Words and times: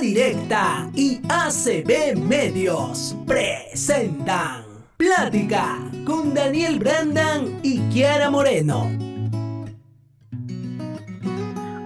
Directa 0.00 0.88
y 0.94 1.20
ACB 1.28 2.16
Medios 2.26 3.14
presentan 3.26 4.62
Plática 4.96 5.76
con 6.06 6.32
Daniel 6.32 6.78
Brandan 6.78 7.60
y 7.62 7.80
Kiara 7.90 8.30
Moreno. 8.30 8.90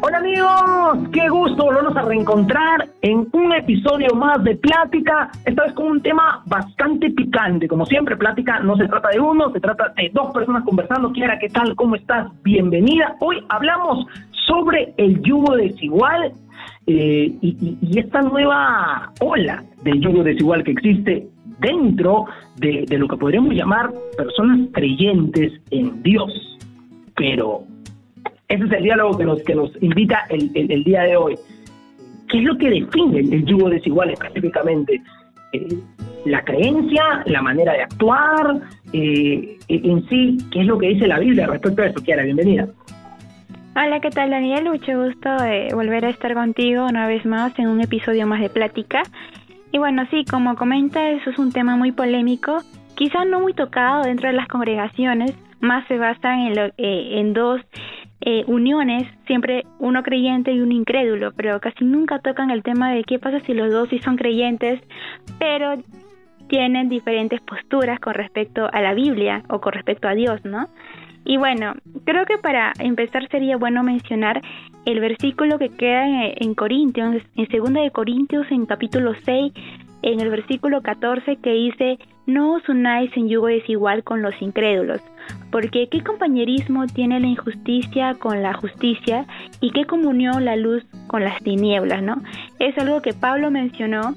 Hola 0.01 0.19
amigos, 0.19 1.09
qué 1.13 1.29
gusto 1.29 1.65
volvernos 1.65 1.97
a 1.97 2.03
reencontrar 2.03 2.89
en 3.03 3.27
un 3.33 3.53
episodio 3.53 4.15
más 4.15 4.45
de 4.45 4.55
Plática, 4.57 5.33
esta 5.45 5.65
vez 5.65 5.73
con 5.73 5.87
un 5.87 6.03
tema 6.03 6.43
bastante 6.47 7.11
picante. 7.11 7.67
Como 7.67 7.85
siempre, 7.85 8.17
Plática 8.17 8.61
no 8.61 8.77
se 8.77 8.87
trata 8.87 9.09
de 9.09 9.19
uno, 9.19 9.51
se 9.51 9.59
trata 9.59 9.93
de 9.97 10.11
dos 10.13 10.33
personas 10.33 10.63
conversando. 10.63 11.13
Kiara, 11.13 11.39
¿qué 11.41 11.49
tal? 11.49 11.75
¿Cómo 11.75 11.97
estás? 11.97 12.31
Bienvenida. 12.45 13.17
Hoy 13.19 13.45
hablamos 13.49 14.07
sobre 14.47 14.95
el 14.97 15.21
yugo 15.23 15.57
desigual 15.57 16.33
eh, 16.87 17.33
y, 17.41 17.99
esta 17.99 18.21
nueva 18.23 19.13
ola 19.21 19.65
del 19.83 20.01
yugo 20.01 20.23
desigual 20.23 20.63
que 20.65 20.73
existe 20.73 21.27
dentro 21.61 22.27
de, 22.57 22.87
lo 22.91 23.09
que 23.09 23.17
podríamos 23.17 23.55
llamar 23.55 23.91
personas 24.17 24.69
creyentes 24.73 25.53
en 25.71 26.03
Dios. 26.03 26.59
Pero 27.17 27.63
ese 28.49 28.65
es 28.65 28.73
el 28.73 28.83
diálogo 28.83 29.17
que 29.17 29.25
nos, 29.25 29.43
que 29.43 29.57
invita 29.81 30.25
el, 30.29 30.51
el, 30.55 30.85
día 30.85 31.03
de 31.03 31.17
hoy. 31.17 31.37
¿Qué 32.29 32.39
es 32.39 32.45
lo 32.45 32.59
que 32.59 32.71
define 32.71 33.21
el, 33.21 33.45
yugo 33.45 33.71
desigual 33.71 34.11
específicamente? 34.11 35.01
Eh, 35.53 35.69
la 36.27 36.43
creencia, 36.43 37.23
la 37.27 37.43
manera 37.43 37.73
de 37.73 37.83
actuar, 37.83 38.61
eh, 38.93 39.57
en 39.69 40.09
sí, 40.09 40.39
¿qué 40.51 40.61
es 40.61 40.67
lo 40.67 40.79
que 40.79 40.89
dice 40.89 41.07
la 41.07 41.19
Biblia 41.19 41.47
respecto 41.47 41.83
a 41.83 41.87
eso? 41.87 42.03
Kiara, 42.03 42.25
bienvenida. 42.25 42.67
Hola, 43.77 43.99
¿qué 43.99 44.11
tal 44.11 44.31
Daniel? 44.31 44.71
Mucho 44.71 44.93
gusto 45.05 45.29
de 45.37 45.71
volver 45.75 46.05
a 46.05 46.11
estar 46.11 46.33
contigo 46.33 46.87
una 46.87 47.09
vez 47.09 47.27
más 47.27 47.59
en 47.59 47.67
un 47.69 47.81
episodio 47.81 48.25
más 48.25 48.41
de 48.41 48.49
Plática. 48.49 49.03
Y 49.73 49.79
bueno, 49.79 50.07
sí, 50.13 50.25
como 50.25 50.55
comenta, 50.55 51.11
eso 51.11 51.31
es 51.31 51.39
un 51.41 51.51
tema 51.51 51.75
muy 51.75 51.91
polémico, 51.91 52.59
quizás 52.95 53.27
no 53.27 53.41
muy 53.41 53.53
tocado 53.53 54.05
dentro 54.05 54.29
de 54.29 54.35
las 54.35 54.47
congregaciones, 54.47 55.37
más 55.59 55.85
se 55.89 55.99
basa 55.99 56.35
en, 56.47 56.55
lo, 56.55 56.67
eh, 56.67 57.19
en 57.19 57.33
dos 57.33 57.61
eh, 58.21 58.45
uniones, 58.47 59.09
siempre 59.27 59.65
uno 59.81 60.05
creyente 60.05 60.53
y 60.53 60.61
uno 60.61 60.73
incrédulo, 60.73 61.33
pero 61.33 61.59
casi 61.59 61.85
nunca 61.85 62.21
tocan 62.21 62.53
el 62.53 62.63
tema 62.63 62.93
de 62.93 63.03
qué 63.03 63.19
pasa 63.19 63.41
si 63.41 63.55
los 63.55 63.73
dos 63.73 63.89
sí 63.89 63.99
son 63.99 64.17
creyentes, 64.17 64.81
pero 65.41 65.75
tienen 66.49 66.89
diferentes 66.89 67.41
posturas 67.41 67.99
con 67.99 68.15
respecto 68.15 68.69
a 68.73 68.81
la 68.81 68.95
Biblia 68.95 69.43
o 69.49 69.61
con 69.61 69.73
respecto 69.73 70.07
a 70.07 70.15
Dios, 70.15 70.45
¿no? 70.45 70.69
Y 71.25 71.39
bueno, 71.39 71.75
creo 72.05 72.27
que 72.27 72.39
para 72.39 72.73
empezar 72.79 73.29
sería 73.29 73.57
bueno 73.57 73.83
mencionar 73.83 74.43
el 74.85 75.01
versículo 75.01 75.59
que 75.59 75.71
queda 75.71 76.27
en, 76.27 76.55
Corintios, 76.55 77.23
en 77.37 77.49
segunda 77.49 77.81
de 77.81 77.91
Corintios 77.91 78.47
en 78.51 78.67
capítulo 78.67 79.15
6, 79.25 79.53
en 80.03 80.21
el 80.21 80.29
versículo 80.29 80.83
14 80.83 81.37
que 81.37 81.53
dice, 81.53 81.99
no 82.27 82.55
os 82.55 82.69
unáis 82.69 83.11
en 83.17 83.29
yugo 83.29 83.47
desigual 83.47 84.05
con 84.05 84.21
los 84.21 84.35
incrédulos, 84.43 85.01
porque 85.51 85.89
qué 85.89 86.03
compañerismo 86.03 86.87
tiene 86.87 87.21
la 87.21 87.27
injusticia 87.27 88.15
con 88.15 88.43
la 88.43 88.53
justicia 88.53 89.27
y 89.61 89.71
qué 89.71 89.87
comunión 89.87 90.45
la 90.45 90.57
luz 90.57 90.85
con 91.07 91.25
las 91.25 91.43
tinieblas, 91.43 92.03
¿no? 92.03 92.23
Es 92.59 92.77
algo 92.77 93.01
que 93.01 93.15
Pablo 93.15 93.51
mencionó 93.51 94.15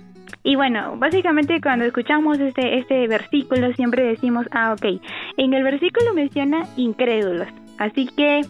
y 0.47 0.55
bueno, 0.55 0.95
básicamente 0.95 1.59
cuando 1.59 1.83
escuchamos 1.83 2.39
este, 2.39 2.77
este 2.77 3.05
versículo 3.09 3.73
siempre 3.73 4.03
decimos, 4.03 4.45
ah, 4.51 4.71
ok, 4.71 5.01
en 5.35 5.53
el 5.53 5.61
versículo 5.61 6.13
menciona 6.13 6.65
incrédulos, 6.77 7.49
así 7.77 8.07
que 8.07 8.45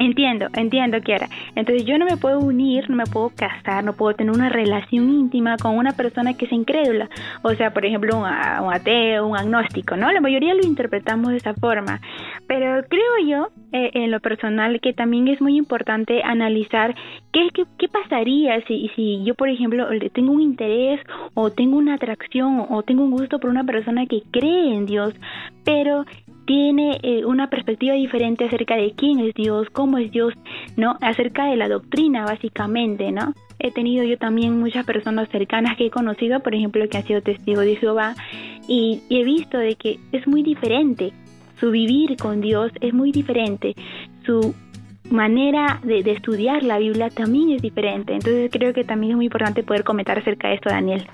Entiendo, 0.00 0.46
entiendo, 0.54 0.98
Kiara. 1.02 1.28
Entonces 1.54 1.84
yo 1.84 1.98
no 1.98 2.06
me 2.06 2.16
puedo 2.16 2.38
unir, 2.38 2.88
no 2.88 2.96
me 2.96 3.04
puedo 3.04 3.30
casar, 3.36 3.84
no 3.84 3.92
puedo 3.92 4.14
tener 4.14 4.34
una 4.34 4.48
relación 4.48 5.10
íntima 5.10 5.58
con 5.58 5.76
una 5.76 5.92
persona 5.92 6.32
que 6.32 6.46
es 6.46 6.52
incrédula. 6.52 7.10
O 7.42 7.52
sea, 7.52 7.74
por 7.74 7.84
ejemplo, 7.84 8.16
un, 8.16 8.24
ateo, 8.24 9.26
un 9.26 9.36
agnóstico, 9.36 9.96
¿no? 9.96 10.10
La 10.10 10.22
mayoría 10.22 10.54
lo 10.54 10.62
interpretamos 10.64 11.32
de 11.32 11.36
esa 11.36 11.52
forma. 11.52 12.00
Pero 12.46 12.82
creo 12.88 13.26
yo, 13.28 13.48
eh, 13.72 13.90
en 13.92 14.10
lo 14.10 14.20
personal, 14.20 14.80
que 14.80 14.94
también 14.94 15.28
es 15.28 15.42
muy 15.42 15.58
importante 15.58 16.22
analizar 16.22 16.94
qué, 17.30 17.50
qué, 17.52 17.64
qué 17.76 17.88
pasaría 17.88 18.58
si, 18.66 18.90
si 18.96 19.22
yo, 19.22 19.34
por 19.34 19.50
ejemplo, 19.50 19.86
tengo 20.14 20.32
un 20.32 20.40
interés 20.40 20.98
o 21.34 21.50
tengo 21.50 21.76
una 21.76 21.96
atracción 21.96 22.64
o 22.70 22.82
tengo 22.82 23.04
un 23.04 23.10
gusto 23.10 23.38
por 23.38 23.50
una 23.50 23.64
persona 23.64 24.06
que 24.06 24.22
cree 24.30 24.74
en 24.74 24.86
Dios, 24.86 25.12
pero 25.62 26.06
tiene 26.50 26.98
eh, 27.04 27.24
una 27.24 27.48
perspectiva 27.48 27.94
diferente 27.94 28.44
acerca 28.44 28.74
de 28.74 28.92
quién 28.96 29.20
es 29.20 29.34
Dios, 29.34 29.68
cómo 29.70 29.98
es 29.98 30.10
Dios, 30.10 30.34
¿no? 30.76 30.96
Acerca 31.00 31.44
de 31.44 31.54
la 31.54 31.68
doctrina, 31.68 32.24
básicamente, 32.24 33.12
¿no? 33.12 33.34
He 33.60 33.70
tenido 33.70 34.02
yo 34.02 34.18
también 34.18 34.58
muchas 34.58 34.84
personas 34.84 35.28
cercanas 35.28 35.76
que 35.76 35.86
he 35.86 35.90
conocido, 35.92 36.40
por 36.40 36.52
ejemplo, 36.52 36.88
que 36.88 36.96
han 36.96 37.06
sido 37.06 37.22
testigos 37.22 37.64
de 37.64 37.76
Jehová, 37.76 38.16
y, 38.66 39.00
he 39.10 39.22
visto 39.22 39.58
de 39.58 39.76
que 39.76 40.00
es 40.10 40.26
muy 40.26 40.42
diferente. 40.42 41.12
Su 41.60 41.70
vivir 41.70 42.16
con 42.16 42.40
Dios 42.40 42.72
es 42.80 42.92
muy 42.92 43.12
diferente. 43.12 43.76
Su 44.26 44.52
manera 45.08 45.78
de, 45.84 46.02
de 46.02 46.10
estudiar 46.10 46.64
la 46.64 46.78
Biblia 46.78 47.10
también 47.10 47.50
es 47.50 47.62
diferente. 47.62 48.14
Entonces 48.14 48.50
creo 48.50 48.74
que 48.74 48.82
también 48.82 49.12
es 49.12 49.16
muy 49.16 49.26
importante 49.26 49.62
poder 49.62 49.84
comentar 49.84 50.18
acerca 50.18 50.48
de 50.48 50.54
esto, 50.54 50.68
Daniel. 50.68 51.06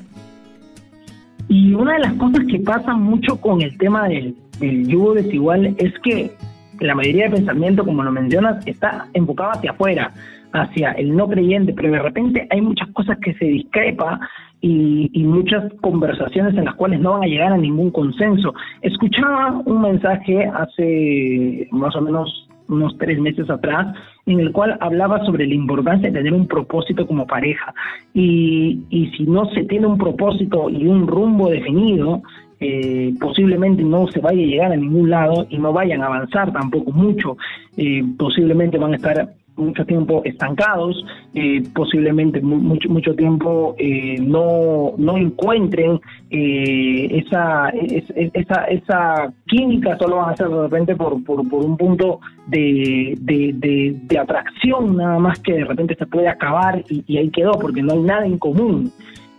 Y 1.48 1.74
una 1.74 1.94
de 1.94 2.00
las 2.00 2.14
cosas 2.14 2.44
que 2.50 2.58
pasa 2.58 2.94
mucho 2.94 3.40
con 3.40 3.62
el 3.62 3.76
tema 3.78 4.08
del, 4.08 4.34
yugo 4.60 5.14
desigual 5.14 5.74
es 5.78 5.92
que 6.00 6.32
la 6.80 6.94
mayoría 6.94 7.24
de 7.24 7.36
pensamiento, 7.36 7.84
como 7.84 8.02
lo 8.02 8.10
mencionas, 8.10 8.66
está 8.66 9.06
enfocado 9.14 9.52
hacia 9.52 9.70
afuera, 9.70 10.12
hacia 10.52 10.92
el 10.92 11.14
no 11.14 11.28
creyente, 11.28 11.72
pero 11.72 11.92
de 11.92 11.98
repente 12.00 12.46
hay 12.50 12.60
muchas 12.60 12.88
cosas 12.88 13.18
que 13.18 13.34
se 13.34 13.44
discrepa 13.44 14.20
y, 14.60 15.22
muchas 15.24 15.72
conversaciones 15.80 16.56
en 16.56 16.64
las 16.64 16.74
cuales 16.74 17.00
no 17.00 17.12
van 17.12 17.24
a 17.24 17.26
llegar 17.26 17.52
a 17.52 17.58
ningún 17.58 17.90
consenso. 17.90 18.54
Escuchaba 18.82 19.62
un 19.64 19.82
mensaje 19.82 20.46
hace 20.46 21.68
más 21.70 21.94
o 21.94 22.00
menos 22.00 22.45
unos 22.68 22.96
tres 22.98 23.18
meses 23.18 23.48
atrás, 23.50 23.94
en 24.26 24.40
el 24.40 24.52
cual 24.52 24.76
hablaba 24.80 25.24
sobre 25.24 25.46
la 25.46 25.54
importancia 25.54 26.10
de 26.10 26.18
tener 26.18 26.32
un 26.32 26.46
propósito 26.46 27.06
como 27.06 27.26
pareja. 27.26 27.74
Y, 28.14 28.80
y 28.90 29.10
si 29.16 29.24
no 29.24 29.46
se 29.50 29.64
tiene 29.64 29.86
un 29.86 29.98
propósito 29.98 30.68
y 30.70 30.86
un 30.86 31.06
rumbo 31.06 31.50
definido, 31.50 32.22
eh, 32.58 33.14
posiblemente 33.20 33.82
no 33.82 34.06
se 34.08 34.20
vaya 34.20 34.42
a 34.42 34.46
llegar 34.46 34.72
a 34.72 34.76
ningún 34.76 35.10
lado 35.10 35.46
y 35.50 35.58
no 35.58 35.72
vayan 35.72 36.02
a 36.02 36.06
avanzar 36.06 36.52
tampoco 36.52 36.90
mucho. 36.90 37.36
Eh, 37.76 38.02
posiblemente 38.18 38.78
van 38.78 38.94
a 38.94 38.96
estar 38.96 39.34
mucho 39.56 39.84
tiempo 39.84 40.22
estancados, 40.24 41.04
eh, 41.34 41.62
posiblemente 41.74 42.40
mucho 42.40 42.88
mucho 42.88 43.14
tiempo 43.14 43.74
eh, 43.78 44.16
no, 44.20 44.94
no 44.98 45.16
encuentren 45.16 46.00
eh, 46.30 47.22
esa, 47.24 47.70
esa, 47.70 48.64
esa 48.64 49.32
química, 49.46 49.96
solo 49.98 50.16
van 50.16 50.30
a 50.30 50.36
ser 50.36 50.48
de 50.48 50.62
repente 50.62 50.96
por, 50.96 51.22
por, 51.24 51.48
por 51.48 51.64
un 51.64 51.76
punto 51.76 52.20
de, 52.46 53.14
de, 53.20 53.94
de, 54.02 54.18
atracción, 54.18 54.96
nada 54.96 55.18
más 55.18 55.40
que 55.40 55.54
de 55.54 55.64
repente 55.64 55.94
se 55.96 56.06
puede 56.06 56.28
acabar 56.28 56.82
y, 56.88 57.04
y 57.06 57.18
ahí 57.18 57.30
quedó, 57.30 57.52
porque 57.52 57.82
no 57.82 57.94
hay 57.94 58.00
nada 58.00 58.26
en 58.26 58.38
común. 58.38 58.92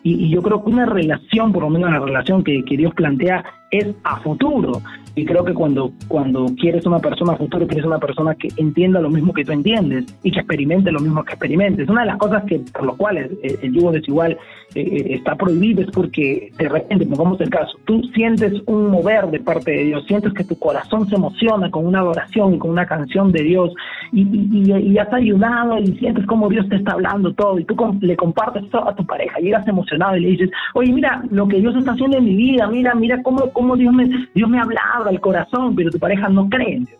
Y, 0.04 0.30
yo 0.30 0.42
creo 0.42 0.64
que 0.64 0.70
una 0.70 0.86
relación, 0.86 1.52
por 1.52 1.64
lo 1.64 1.70
menos 1.70 1.92
la 1.92 2.00
relación 2.00 2.44
que, 2.44 2.64
que 2.64 2.78
Dios 2.78 2.94
plantea, 2.94 3.44
es 3.72 3.88
a 4.04 4.18
futuro. 4.18 4.82
Y 5.18 5.26
creo 5.26 5.44
que 5.44 5.56
cuando, 5.56 5.92
cuando 6.08 6.46
quieres 6.60 6.86
una 6.86 7.00
persona 7.00 7.36
futuro, 7.36 7.66
quieres 7.66 7.88
una 7.88 7.98
persona 7.98 8.36
que 8.36 8.50
entienda 8.58 9.02
lo 9.02 9.10
mismo 9.10 9.34
que 9.34 9.44
tú 9.44 9.52
entiendes 9.52 10.06
y 10.22 10.30
que 10.30 10.42
experimente 10.42 10.92
lo 10.92 11.00
mismo 11.00 11.24
que 11.24 11.34
experimentes. 11.34 11.90
Una 11.90 12.02
de 12.02 12.08
las 12.08 12.18
cosas 12.18 12.44
que 12.44 12.60
por 12.60 12.86
lo 12.86 12.96
cuales 12.96 13.32
eh, 13.42 13.58
el 13.64 13.74
yugo 13.74 13.92
desigual 13.92 14.38
eh, 14.76 14.82
eh, 14.82 15.16
está 15.16 15.36
prohibido 15.36 15.82
es 15.82 15.90
porque 15.90 16.52
de 16.56 16.70
repente, 16.70 17.08
pongamos 17.08 17.42
el 17.42 17.50
caso, 17.50 17.80
tú 17.86 18.04
sientes 18.14 18.54
un 18.68 18.92
mover 18.92 19.26
de 19.32 19.40
parte 19.40 19.72
de 19.72 19.86
Dios, 19.86 20.06
sientes 20.06 20.34
que 20.34 20.44
tu 20.44 20.56
corazón 20.60 21.10
se 21.10 21.16
emociona 21.16 21.72
con 21.72 21.88
una 21.88 22.02
adoración 22.02 22.54
y 22.54 22.60
con 22.60 22.70
una 22.70 22.86
canción 22.86 23.32
de 23.32 23.42
Dios 23.42 23.74
y, 24.12 24.22
y, 24.22 24.72
y 24.72 24.98
has 25.00 25.12
ayudado 25.12 25.80
y 25.80 25.98
sientes 25.98 26.28
como 26.28 26.48
Dios 26.48 26.70
te 26.70 26.76
está 26.76 26.92
hablando 26.92 27.34
todo 27.34 27.58
y 27.58 27.64
tú 27.64 27.76
le 28.02 28.16
compartes 28.16 28.70
todo 28.70 28.88
a 28.88 28.96
tu 28.96 29.04
pareja, 29.04 29.40
llegas 29.40 29.68
emocionado 29.68 30.16
y 30.18 30.20
le 30.20 30.30
dices, 30.30 30.52
oye, 30.76 30.94
mira 30.94 31.24
lo 31.32 31.48
que 31.48 31.60
Dios 31.60 31.76
está 31.76 31.94
haciendo 31.94 32.18
en 32.18 32.26
mi 32.26 32.36
vida, 32.36 32.68
mira, 32.68 32.94
mira 32.94 33.24
cómo, 33.24 33.50
cómo 33.54 33.76
Dios 33.76 33.92
me, 33.92 34.08
Dios 34.36 34.48
me 34.48 34.60
ha 34.60 34.64
hablado 34.64 35.07
al 35.08 35.20
corazón, 35.20 35.76
pero 35.76 35.90
tu 35.92 36.00
pareja 36.00 36.30
no 36.30 36.48
cree 36.50 36.76
en 36.76 36.86
Dios. 36.86 37.00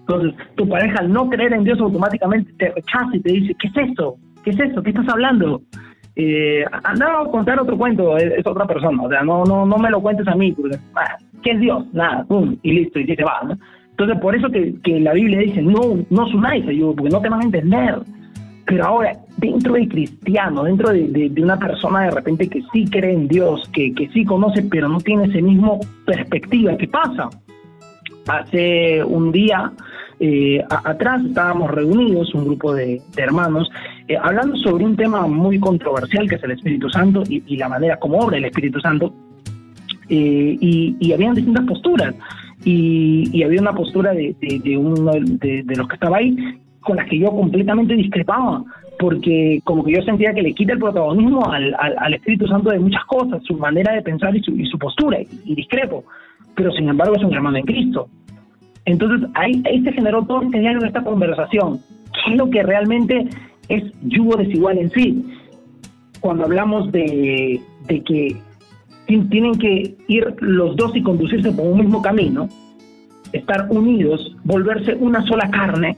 Entonces, 0.00 0.34
tu 0.56 0.68
pareja 0.68 0.98
al 0.98 1.12
no 1.12 1.28
creer 1.28 1.52
en 1.52 1.64
Dios 1.64 1.78
automáticamente 1.80 2.52
te 2.58 2.70
rechaza 2.70 3.10
y 3.14 3.20
te 3.20 3.32
dice, 3.32 3.54
¿qué 3.60 3.68
es 3.68 3.90
eso? 3.90 4.16
¿Qué 4.42 4.50
es 4.50 4.60
eso? 4.60 4.82
¿Qué 4.82 4.90
estás 4.90 5.08
hablando? 5.08 5.62
Eh, 6.16 6.64
a 6.64 7.24
contar 7.30 7.60
otro 7.60 7.78
cuento, 7.78 8.16
es, 8.16 8.44
otra 8.46 8.66
persona, 8.66 9.02
o 9.02 9.08
sea, 9.08 9.22
no, 9.22 9.44
no, 9.44 9.64
no 9.64 9.78
me 9.78 9.90
lo 9.90 10.02
cuentes 10.02 10.26
a 10.26 10.34
mí, 10.34 10.52
porque, 10.52 10.76
ah, 10.96 11.16
¿qué 11.42 11.52
es 11.52 11.60
Dios? 11.60 11.86
Nada, 11.92 12.24
pum, 12.24 12.56
y 12.62 12.72
listo, 12.72 12.98
y 12.98 13.06
se 13.06 13.24
va, 13.24 13.40
¿no? 13.44 13.56
Entonces, 13.90 14.18
por 14.20 14.34
eso 14.34 14.48
que, 14.50 14.74
que 14.82 14.98
la 14.98 15.12
Biblia 15.12 15.38
dice, 15.38 15.62
no, 15.62 16.04
no 16.10 16.26
unáis, 16.34 16.64
porque 16.64 17.10
no 17.10 17.20
te 17.20 17.28
van 17.28 17.40
a 17.40 17.44
entender. 17.44 18.00
Pero 18.70 18.86
ahora, 18.86 19.18
dentro 19.38 19.72
de 19.72 19.88
cristiano, 19.88 20.62
dentro 20.62 20.90
de, 20.90 21.08
de, 21.08 21.42
una 21.42 21.58
persona 21.58 22.02
de 22.02 22.12
repente 22.12 22.48
que 22.48 22.62
sí 22.72 22.84
cree 22.84 23.14
en 23.14 23.26
Dios, 23.26 23.68
que, 23.72 23.92
que 23.92 24.08
sí 24.10 24.24
conoce, 24.24 24.62
pero 24.62 24.88
no 24.88 25.00
tiene 25.00 25.24
ese 25.24 25.42
mismo 25.42 25.80
perspectiva, 26.06 26.76
¿qué 26.76 26.86
pasa? 26.86 27.28
Hace 28.28 29.02
un 29.02 29.32
día 29.32 29.72
eh, 30.20 30.62
atrás 30.68 31.20
estábamos 31.24 31.68
reunidos, 31.72 32.32
un 32.32 32.44
grupo 32.44 32.72
de, 32.72 33.02
hermanos, 33.16 33.68
eh, 34.06 34.16
hablando 34.16 34.54
sobre 34.58 34.84
un 34.84 34.94
tema 34.94 35.26
muy 35.26 35.58
controversial 35.58 36.28
que 36.28 36.36
es 36.36 36.44
el 36.44 36.52
Espíritu 36.52 36.88
Santo 36.90 37.24
y, 37.28 37.56
la 37.56 37.68
manera 37.68 37.98
como 37.98 38.18
obra 38.18 38.36
el 38.36 38.44
Espíritu 38.44 38.78
Santo, 38.78 39.12
eh, 40.08 40.56
y, 40.60 40.96
y 41.00 41.12
habían 41.12 41.34
distintas 41.34 41.64
posturas. 41.64 42.14
Y, 42.64 43.42
había 43.42 43.62
una 43.62 43.72
postura 43.72 44.12
de, 44.12 44.36
de, 44.40 44.76
uno 44.76 45.10
de, 45.10 45.64
los 45.74 45.88
que 45.88 45.94
estaba 45.94 46.18
ahí 46.18 46.36
con 46.80 46.96
la 46.96 47.04
que 47.04 47.18
yo 47.18 47.30
completamente 47.30 47.94
discrepaba, 47.94 48.64
porque 48.98 49.60
como 49.64 49.84
que 49.84 49.92
yo 49.92 50.02
sentía 50.02 50.34
que 50.34 50.42
le 50.42 50.54
quita 50.54 50.74
el 50.74 50.78
protagonismo 50.78 51.50
al, 51.50 51.74
al, 51.78 52.14
Espíritu 52.14 52.46
Santo 52.46 52.70
de 52.70 52.78
muchas 52.78 53.04
cosas, 53.04 53.42
su 53.44 53.54
manera 53.54 53.94
de 53.94 54.02
pensar 54.02 54.36
y 54.36 54.42
su, 54.42 54.52
y 54.52 54.66
su 54.66 54.78
postura, 54.78 55.18
y, 55.20 55.54
discrepo, 55.54 56.04
pero 56.54 56.70
sin 56.72 56.88
embargo 56.88 57.16
es 57.16 57.24
un 57.24 57.34
hermano 57.34 57.58
en 57.58 57.64
Cristo. 57.64 58.08
Entonces 58.84 59.28
ahí, 59.34 59.62
ahí 59.66 59.82
se 59.82 59.92
generó 59.92 60.24
todo 60.24 60.42
este 60.42 60.60
diálogo, 60.60 60.86
esta 60.86 61.04
conversación, 61.04 61.80
¿qué 62.12 62.32
es 62.32 62.36
lo 62.36 62.50
que 62.50 62.62
realmente 62.62 63.28
es 63.68 63.84
yugo 64.02 64.36
desigual 64.36 64.78
en 64.78 64.90
sí? 64.90 65.24
Cuando 66.20 66.44
hablamos 66.44 66.90
de, 66.92 67.60
de 67.86 68.00
que 68.02 68.36
tienen 69.06 69.54
que 69.58 69.96
ir 70.08 70.34
los 70.40 70.76
dos 70.76 70.94
y 70.94 71.02
conducirse 71.02 71.50
por 71.52 71.66
un 71.66 71.80
mismo 71.80 72.00
camino, 72.02 72.48
estar 73.32 73.66
unidos, 73.70 74.36
volverse 74.44 74.94
una 74.94 75.22
sola 75.22 75.50
carne. 75.50 75.96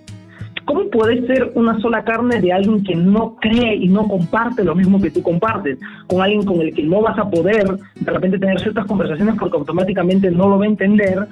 ¿Cómo 0.65 0.89
puede 0.91 1.27
ser 1.27 1.53
una 1.55 1.79
sola 1.81 2.05
carne 2.05 2.41
de 2.41 2.53
alguien 2.53 2.85
que 2.85 2.95
no 2.95 3.37
cree 3.37 3.77
y 3.77 3.89
no 3.89 4.07
comparte 4.07 4.65
lo 4.65 4.75
mismo 4.75 5.01
que 5.01 5.11
tú 5.11 5.23
compartes? 5.23 5.79
Con 6.07 6.23
alguien 6.23 6.45
con 6.45 6.61
el 6.61 6.75
que 6.75 6.83
no 6.85 7.01
vas 7.01 7.19
a 7.19 7.29
poder 7.29 7.65
de 8.01 8.13
repente 8.13 8.39
tener 8.39 8.61
ciertas 8.61 8.87
conversaciones 8.87 9.35
porque 9.39 9.57
automáticamente 9.57 10.31
no 10.31 10.49
lo 10.49 10.59
va 10.59 10.65
a 10.65 10.69
entender 10.69 11.27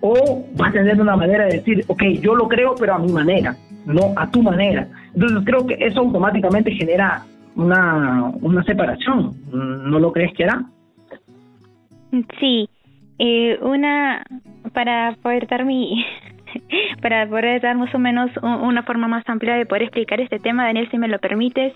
o 0.00 0.44
va 0.60 0.68
a 0.68 0.72
tener 0.72 1.00
una 1.00 1.16
manera 1.16 1.44
de 1.44 1.58
decir, 1.58 1.84
ok, 1.86 2.02
yo 2.20 2.34
lo 2.34 2.48
creo 2.48 2.74
pero 2.78 2.94
a 2.94 2.98
mi 2.98 3.12
manera, 3.12 3.56
no 3.84 4.12
a 4.16 4.30
tu 4.30 4.42
manera. 4.42 4.88
Entonces 5.14 5.38
creo 5.44 5.66
que 5.66 5.76
eso 5.80 6.00
automáticamente 6.00 6.70
genera 6.72 7.24
una, 7.56 8.32
una 8.40 8.62
separación. 8.64 9.32
¿No 9.50 9.98
lo 9.98 10.12
crees 10.12 10.32
que 10.34 10.44
era? 10.44 10.64
Sí, 12.40 12.68
eh, 13.18 13.58
una 13.62 14.24
para 14.72 15.16
poder 15.22 15.46
dar 15.46 15.64
mi 15.64 16.04
para 17.00 17.26
poder 17.28 17.60
dar 17.60 17.76
más 17.76 17.94
o 17.94 17.98
menos 17.98 18.30
una 18.42 18.82
forma 18.82 19.08
más 19.08 19.24
amplia 19.28 19.54
de 19.54 19.66
poder 19.66 19.82
explicar 19.82 20.20
este 20.20 20.38
tema, 20.38 20.64
Daniel, 20.64 20.88
si 20.90 20.98
me 20.98 21.08
lo 21.08 21.18
permites, 21.18 21.72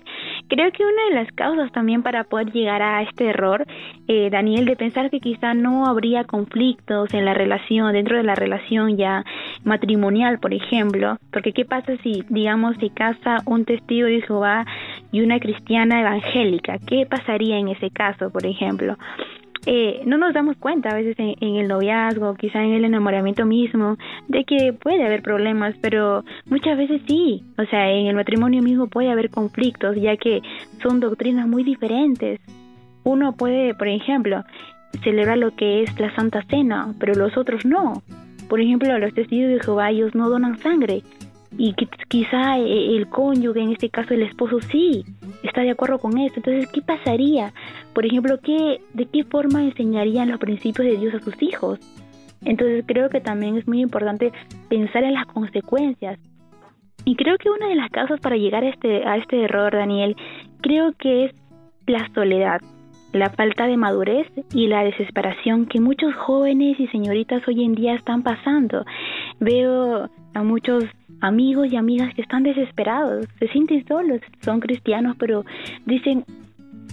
creo 0.47 0.71
que 0.71 0.83
una 0.83 1.05
de 1.09 1.23
las 1.23 1.31
causas 1.33 1.71
también 1.71 2.03
para 2.03 2.23
poder 2.23 2.51
llegar 2.51 2.81
a 2.81 3.01
este 3.03 3.29
error, 3.29 3.65
eh, 4.07 4.29
Daniel, 4.29 4.65
de 4.65 4.75
pensar 4.75 5.09
que 5.09 5.19
quizá 5.19 5.53
no 5.53 5.85
habría 5.85 6.23
conflictos 6.23 7.13
en 7.13 7.25
la 7.25 7.33
relación, 7.33 7.93
dentro 7.93 8.17
de 8.17 8.23
la 8.23 8.35
relación 8.35 8.97
ya 8.97 9.23
matrimonial, 9.63 10.39
por 10.39 10.53
ejemplo, 10.53 11.17
porque 11.31 11.53
qué 11.53 11.65
pasa 11.65 11.95
si, 12.03 12.23
digamos, 12.29 12.75
se 12.77 12.89
casa 12.89 13.37
un 13.45 13.65
testigo 13.65 14.07
de 14.07 14.21
Jehová 14.21 14.65
y 15.11 15.21
una 15.21 15.39
cristiana 15.39 16.01
evangélica, 16.01 16.77
¿qué 16.85 17.05
pasaría 17.05 17.57
en 17.57 17.69
ese 17.69 17.89
caso, 17.89 18.29
por 18.31 18.45
ejemplo? 18.45 18.97
Eh, 19.65 20.01
no 20.05 20.17
nos 20.17 20.33
damos 20.33 20.57
cuenta 20.57 20.89
a 20.89 20.95
veces 20.95 21.15
en, 21.19 21.55
el 21.55 21.67
noviazgo, 21.67 22.33
quizá 22.35 22.63
en 22.63 22.73
el 22.73 22.85
enamoramiento 22.85 23.45
mismo, 23.45 23.97
de 24.27 24.43
que 24.43 24.73
puede 24.73 25.05
haber 25.05 25.21
problemas, 25.21 25.75
pero 25.81 26.23
muchas 26.45 26.77
veces 26.77 27.01
sí. 27.07 27.43
O 27.57 27.65
sea, 27.65 27.91
en 27.91 28.07
el 28.07 28.15
matrimonio 28.15 28.63
mismo 28.63 28.87
puede 28.87 29.11
haber 29.11 29.29
conflictos, 29.29 29.95
ya 29.97 30.17
que 30.17 30.41
son 30.81 30.99
doctrinas 30.99 31.47
muy 31.47 31.63
diferentes. 31.63 32.39
Uno 33.03 33.33
puede, 33.33 33.75
por 33.75 33.87
ejemplo, 33.87 34.43
celebrar 35.03 35.37
lo 35.37 35.55
que 35.55 35.83
es 35.83 35.99
la 35.99 36.13
Santa 36.15 36.43
Cena, 36.49 36.93
pero 36.99 37.13
los 37.13 37.37
otros 37.37 37.63
no. 37.65 38.01
Por 38.49 38.59
ejemplo, 38.59 38.97
los 38.97 39.13
testigos 39.13 39.51
de 39.51 39.59
Jehová 39.59 39.91
ellos 39.91 40.15
no 40.15 40.29
donan 40.29 40.57
sangre, 40.57 41.03
y 41.57 41.73
quizá 42.07 42.57
eh, 42.57 42.95
el 42.95 43.07
cónyuge, 43.07 43.61
en 43.61 43.71
este 43.71 43.89
caso 43.89 44.13
el 44.13 44.23
esposo, 44.23 44.59
sí 44.61 45.03
está 45.43 45.61
de 45.61 45.71
acuerdo 45.71 45.99
con 45.99 46.17
esto. 46.17 46.39
Entonces, 46.39 46.69
¿qué 46.71 46.81
pasaría? 46.81 47.53
Por 47.93 48.05
ejemplo, 48.05 48.39
¿qué, 48.41 48.81
¿de 48.93 49.05
qué 49.05 49.23
forma 49.23 49.63
enseñarían 49.63 50.29
los 50.29 50.39
principios 50.39 50.87
de 50.87 50.97
Dios 50.97 51.13
a 51.13 51.19
sus 51.19 51.41
hijos? 51.41 51.79
Entonces, 52.43 52.83
creo 52.87 53.09
que 53.09 53.21
también 53.21 53.57
es 53.57 53.67
muy 53.67 53.81
importante 53.81 54.31
pensar 54.69 55.03
en 55.03 55.13
las 55.13 55.25
consecuencias. 55.25 56.19
Y 57.03 57.15
creo 57.15 57.37
que 57.37 57.49
una 57.49 57.67
de 57.67 57.75
las 57.75 57.89
causas 57.89 58.19
para 58.19 58.37
llegar 58.37 58.63
a 58.63 58.69
este, 58.69 59.05
a 59.05 59.17
este 59.17 59.43
error, 59.43 59.73
Daniel, 59.73 60.15
creo 60.61 60.93
que 60.93 61.25
es 61.25 61.35
la 61.87 62.07
soledad, 62.13 62.61
la 63.13 63.29
falta 63.29 63.67
de 63.67 63.77
madurez 63.77 64.27
y 64.53 64.67
la 64.67 64.83
desesperación 64.83 65.65
que 65.65 65.79
muchos 65.79 66.13
jóvenes 66.15 66.79
y 66.79 66.87
señoritas 66.87 67.45
hoy 67.47 67.63
en 67.63 67.75
día 67.75 67.95
están 67.95 68.23
pasando. 68.23 68.85
Veo 69.39 70.09
a 70.33 70.43
muchos 70.43 70.85
amigos 71.19 71.71
y 71.71 71.75
amigas 71.75 72.13
que 72.15 72.21
están 72.21 72.43
desesperados, 72.43 73.27
se 73.39 73.47
sienten 73.49 73.85
solos, 73.87 74.21
son 74.41 74.59
cristianos, 74.59 75.15
pero 75.19 75.43
dicen, 75.85 76.25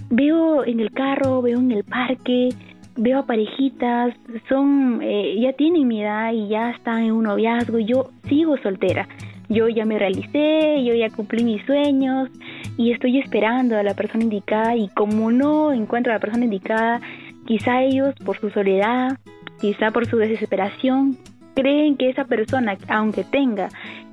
veo 0.09 0.63
en 0.65 0.79
el 0.79 0.91
carro, 0.91 1.41
veo 1.41 1.59
en 1.59 1.71
el 1.71 1.83
parque, 1.83 2.49
veo 2.95 3.19
a 3.19 3.25
parejitas, 3.25 4.13
son, 4.47 4.99
eh, 5.01 5.35
ya 5.39 5.53
tienen 5.53 5.87
mi 5.87 6.01
edad 6.01 6.33
y 6.33 6.47
ya 6.49 6.71
están 6.71 7.03
en 7.03 7.11
un 7.13 7.23
noviazgo, 7.23 7.79
yo 7.79 8.09
sigo 8.27 8.57
soltera, 8.57 9.07
yo 9.47 9.67
ya 9.67 9.85
me 9.85 9.97
realicé, 9.97 10.83
yo 10.83 10.93
ya 10.93 11.09
cumplí 11.09 11.43
mis 11.43 11.65
sueños 11.65 12.29
y 12.79 12.93
estoy 12.93 13.19
esperando 13.19 13.77
a 13.77 13.83
la 13.83 13.93
persona 13.93 14.23
indicada 14.23 14.73
y 14.77 14.87
como 14.87 15.31
no 15.31 15.73
encuentro 15.73 16.13
a 16.13 16.15
la 16.15 16.21
persona 16.21 16.45
indicada, 16.45 17.01
quizá 17.45 17.83
ellos 17.83 18.15
por 18.23 18.39
su 18.39 18.49
soledad, 18.51 19.17
quizá 19.59 19.91
por 19.91 20.05
su 20.05 20.15
desesperación, 20.15 21.17
creen 21.55 21.97
que 21.97 22.09
esa 22.09 22.23
persona, 22.23 22.77
aunque 22.87 23.25
tenga 23.25 23.67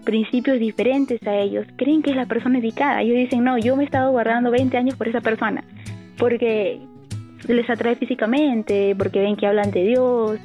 principios 0.04 0.58
diferentes 0.58 1.24
a 1.28 1.36
ellos, 1.36 1.64
creen 1.76 2.02
que 2.02 2.10
es 2.10 2.16
la 2.16 2.26
persona 2.26 2.56
indicada. 2.56 3.02
Ellos 3.02 3.16
dicen, 3.16 3.44
no, 3.44 3.56
yo 3.56 3.76
me 3.76 3.84
he 3.84 3.86
estado 3.86 4.10
guardando 4.10 4.50
20 4.50 4.76
años 4.76 4.96
por 4.96 5.06
esa 5.06 5.20
persona, 5.20 5.62
porque 6.18 6.80
les 7.46 7.70
atrae 7.70 7.94
físicamente, 7.94 8.96
porque 8.98 9.20
ven 9.20 9.36
que 9.36 9.46
hablan 9.46 9.70
de 9.70 9.84
Dios, 9.84 10.40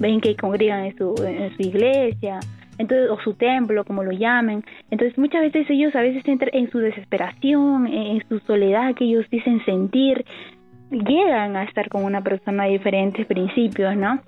ven 0.00 0.22
que 0.22 0.34
congregan 0.36 0.86
en 0.86 0.96
su, 0.96 1.14
en 1.22 1.54
su 1.54 1.60
iglesia, 1.60 2.40
entonces, 2.78 3.10
o 3.10 3.18
su 3.20 3.34
templo, 3.34 3.84
como 3.84 4.02
lo 4.04 4.12
llamen. 4.12 4.64
Entonces, 4.90 5.18
muchas 5.18 5.42
veces 5.42 5.68
ellos 5.68 5.94
a 5.94 6.00
veces 6.00 6.22
entran 6.26 6.50
en 6.52 6.70
su 6.70 6.78
desesperación, 6.78 7.86
en 7.86 8.26
su 8.28 8.38
soledad 8.40 8.94
que 8.94 9.04
ellos 9.04 9.26
dicen 9.30 9.64
sentir, 9.64 10.24
llegan 10.90 11.56
a 11.56 11.64
estar 11.64 11.88
con 11.88 12.04
una 12.04 12.22
persona 12.22 12.64
de 12.64 12.70
diferentes 12.70 13.26
principios, 13.26 13.96
¿no? 13.96 14.20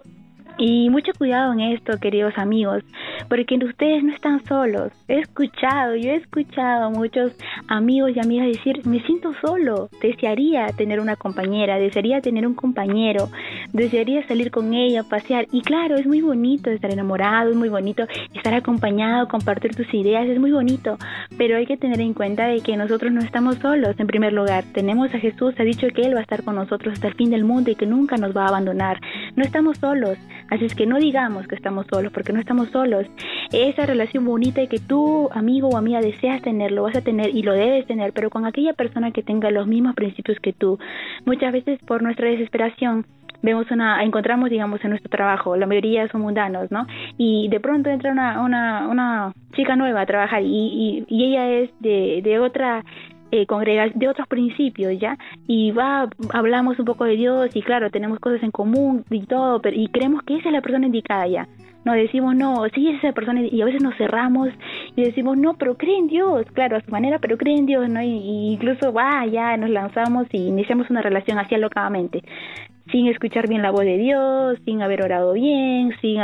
Y 0.62 0.90
mucho 0.90 1.12
cuidado 1.16 1.54
en 1.54 1.60
esto, 1.60 1.98
queridos 1.98 2.34
amigos, 2.36 2.84
porque 3.30 3.58
ustedes 3.64 4.04
no 4.04 4.12
están 4.12 4.44
solos. 4.44 4.92
He 5.08 5.18
escuchado, 5.18 5.96
yo 5.96 6.10
he 6.10 6.16
escuchado 6.16 6.84
a 6.84 6.90
muchos 6.90 7.32
amigos 7.66 8.10
y 8.14 8.20
amigas 8.20 8.46
decir, 8.46 8.86
me 8.86 9.00
siento 9.04 9.32
solo, 9.42 9.88
desearía 10.02 10.66
tener 10.76 11.00
una 11.00 11.16
compañera, 11.16 11.78
desearía 11.78 12.20
tener 12.20 12.46
un 12.46 12.52
compañero, 12.52 13.30
desearía 13.72 14.28
salir 14.28 14.50
con 14.50 14.74
ella, 14.74 15.02
pasear. 15.02 15.46
Y 15.50 15.62
claro, 15.62 15.96
es 15.96 16.06
muy 16.06 16.20
bonito 16.20 16.68
estar 16.68 16.92
enamorado, 16.92 17.48
es 17.48 17.56
muy 17.56 17.70
bonito 17.70 18.04
estar 18.34 18.52
acompañado, 18.52 19.28
compartir 19.28 19.74
tus 19.74 19.94
ideas, 19.94 20.28
es 20.28 20.38
muy 20.38 20.50
bonito, 20.50 20.98
pero 21.38 21.56
hay 21.56 21.64
que 21.64 21.78
tener 21.78 22.02
en 22.02 22.12
cuenta 22.12 22.48
de 22.48 22.60
que 22.60 22.76
nosotros 22.76 23.12
no 23.12 23.22
estamos 23.22 23.56
solos, 23.60 23.98
en 23.98 24.06
primer 24.06 24.34
lugar. 24.34 24.64
Tenemos 24.74 25.14
a 25.14 25.20
Jesús, 25.20 25.54
ha 25.58 25.62
dicho 25.62 25.86
que 25.88 26.02
Él 26.02 26.14
va 26.14 26.18
a 26.18 26.22
estar 26.22 26.44
con 26.44 26.56
nosotros 26.56 26.92
hasta 26.92 27.08
el 27.08 27.14
fin 27.14 27.30
del 27.30 27.44
mundo 27.44 27.70
y 27.70 27.76
que 27.76 27.86
nunca 27.86 28.18
nos 28.18 28.36
va 28.36 28.44
a 28.44 28.48
abandonar. 28.48 29.00
No 29.36 29.42
estamos 29.42 29.78
solos. 29.78 30.18
Así 30.50 30.64
es 30.64 30.74
que 30.74 30.86
no 30.86 30.98
digamos 30.98 31.46
que 31.46 31.54
estamos 31.54 31.86
solos, 31.90 32.12
porque 32.12 32.32
no 32.32 32.40
estamos 32.40 32.68
solos. 32.70 33.06
Esa 33.52 33.86
relación 33.86 34.24
bonita 34.24 34.66
que 34.66 34.78
tú, 34.78 35.28
amigo 35.32 35.68
o 35.68 35.76
amiga, 35.76 36.00
deseas 36.00 36.42
tener, 36.42 36.72
lo 36.72 36.82
vas 36.82 36.96
a 36.96 37.02
tener 37.02 37.34
y 37.34 37.42
lo 37.42 37.52
debes 37.52 37.86
tener, 37.86 38.12
pero 38.12 38.30
con 38.30 38.44
aquella 38.44 38.72
persona 38.74 39.12
que 39.12 39.22
tenga 39.22 39.50
los 39.50 39.66
mismos 39.66 39.94
principios 39.94 40.38
que 40.40 40.52
tú. 40.52 40.78
Muchas 41.24 41.52
veces 41.52 41.78
por 41.86 42.02
nuestra 42.02 42.28
desesperación 42.28 43.06
vemos 43.42 43.70
una, 43.70 44.02
encontramos, 44.02 44.50
digamos, 44.50 44.82
en 44.84 44.90
nuestro 44.90 45.10
trabajo, 45.10 45.56
la 45.56 45.66
mayoría 45.66 46.08
son 46.08 46.22
mundanos, 46.22 46.70
¿no? 46.70 46.86
Y 47.16 47.48
de 47.48 47.60
pronto 47.60 47.90
entra 47.90 48.12
una, 48.12 48.42
una, 48.42 48.88
una 48.88 49.32
chica 49.54 49.76
nueva 49.76 50.02
a 50.02 50.06
trabajar 50.06 50.42
y, 50.42 51.04
y, 51.08 51.24
ella 51.24 51.48
es 51.48 51.70
de, 51.80 52.20
de 52.22 52.38
otra 52.38 52.84
eh, 53.32 53.46
de 53.94 54.08
otros 54.08 54.28
principios, 54.28 54.98
¿ya? 54.98 55.18
Y 55.46 55.70
va, 55.72 56.08
hablamos 56.32 56.78
un 56.78 56.84
poco 56.84 57.04
de 57.04 57.16
Dios 57.16 57.50
y 57.54 57.62
claro, 57.62 57.90
tenemos 57.90 58.18
cosas 58.18 58.42
en 58.42 58.50
común 58.50 59.04
y 59.10 59.26
todo, 59.26 59.60
pero, 59.60 59.76
y 59.76 59.88
creemos 59.88 60.22
que 60.22 60.36
esa 60.36 60.48
es 60.48 60.52
la 60.52 60.62
persona 60.62 60.86
indicada 60.86 61.26
ya. 61.26 61.48
No 61.84 61.94
decimos, 61.94 62.34
no, 62.34 62.66
sí 62.74 62.88
es 62.90 62.98
esa 62.98 63.12
persona 63.12 63.40
y 63.40 63.62
a 63.62 63.64
veces 63.64 63.82
nos 63.82 63.96
cerramos 63.96 64.50
y 64.96 65.02
decimos, 65.02 65.38
no, 65.38 65.54
pero 65.54 65.78
cree 65.78 65.96
en 65.96 66.08
Dios, 66.08 66.44
claro, 66.52 66.76
a 66.76 66.82
su 66.82 66.90
manera, 66.90 67.18
pero 67.18 67.38
cree 67.38 67.56
en 67.56 67.64
Dios, 67.64 67.88
¿no? 67.88 68.02
Y, 68.02 68.52
incluso, 68.52 68.92
va, 68.92 69.24
ya 69.26 69.56
nos 69.56 69.70
lanzamos 69.70 70.26
y 70.32 70.48
iniciamos 70.48 70.90
una 70.90 71.00
relación 71.00 71.38
así 71.38 71.54
alocadamente 71.54 72.22
sin 72.90 73.06
escuchar 73.06 73.48
bien 73.48 73.62
la 73.62 73.70
voz 73.70 73.84
de 73.84 73.98
Dios, 73.98 74.58
sin 74.64 74.82
haber 74.82 75.02
orado 75.02 75.32
bien, 75.34 75.92
sin 76.00 76.20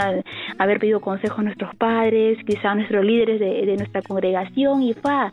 haber 0.58 0.78
pedido 0.78 1.00
consejo 1.00 1.40
a 1.40 1.44
nuestros 1.44 1.74
padres, 1.76 2.38
quizá 2.44 2.72
a 2.72 2.74
nuestros 2.74 3.04
líderes 3.04 3.40
de, 3.40 3.76
nuestra 3.76 4.02
congregación 4.02 4.82
y 4.82 4.94
fa. 4.94 5.32